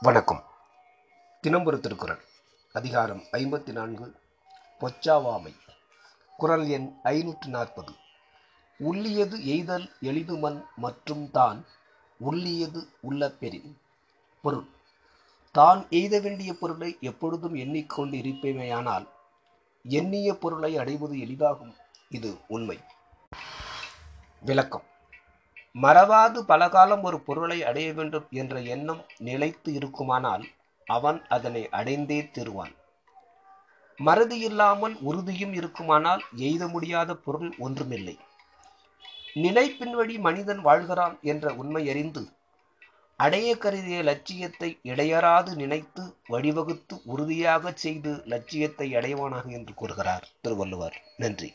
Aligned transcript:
வணக்கம். 0.00 0.42
தினம்பொரு 1.42 1.80
திருக்குறள் 1.80 2.20
அதிகாரம் 2.72 3.22
ஐம்பத்தி 3.32 3.72
நான்கு 3.72 4.14
பொச்சாவாமை. 4.80 5.54
குரல் 6.36 6.68
எண் 6.68 6.94
ஐநூற்று 7.02 7.50
நாற்பது. 7.50 7.92
உள்ளியது 8.78 9.38
எய்தல் 9.38 9.90
எளிதுமன் 10.00 10.64
மற்றும் 10.76 11.30
தான் 11.30 11.64
உள்ளியது 12.18 12.88
உள்ள 13.00 13.30
பெரின். 13.30 13.78
பொருள் 14.42 14.66
தான் 15.52 15.86
எய்த 15.90 16.20
வேண்டிய 16.20 16.54
பொருளை 16.54 16.96
எப்பொழுதும் 17.00 17.54
எண்ணிக்கொண்டு 17.54 18.18
இருப்பேமையானால் 18.18 19.08
எண்ணிய 19.82 20.34
பொருளை 20.34 20.76
அடைவது 20.76 21.16
எளிதாகும். 21.16 21.74
இது 22.08 22.36
உண்மை. 22.48 22.80
விளக்கம் 24.40 24.84
மறவாது 25.74 26.38
பலகாலம் 26.42 27.02
ஒரு 27.02 27.18
பொருளை 27.20 27.64
அடைய 27.64 27.92
வேண்டும் 27.92 28.26
என்ற 28.30 28.60
எண்ணம் 28.60 29.02
நிலைத்து 29.18 29.72
இருக்குமானால் 29.72 30.44
அவன் 30.86 31.18
அதனை 31.28 31.62
அடைந்தே 31.70 32.30
தீருவான். 32.30 32.74
மறதி 33.98 34.38
இல்லாமல் 34.38 34.94
உறுதியும் 35.00 35.52
இருக்குமானால் 35.52 36.22
எய்த 36.36 36.68
முடியாத 36.68 37.14
பொருள் 37.14 37.52
ஒன்றுமில்லை. 37.58 38.16
நினைப்பின் 39.34 39.90
வழி 39.90 40.18
மனிதன் 40.18 40.60
வாழ்கிறான் 40.60 41.16
என்ற 41.22 41.52
உண்மை 41.54 41.82
அறிந்து 41.88 42.22
அடைய 43.16 43.48
கருதிய 43.56 44.02
லட்சியத்தை 44.02 44.68
இடையறாது 44.82 45.54
நினைத்து 45.54 46.02
வழிவகுத்து 46.28 46.96
உறுதியாகச் 47.04 47.80
செய்து 47.84 48.12
லட்சியத்தை 48.24 48.88
அடைவானாக 48.94 49.46
என்று 49.50 49.74
கூறுகிறார் 49.74 50.26
திருவள்ளுவர். 50.40 50.96
நன்றி. 51.16 51.50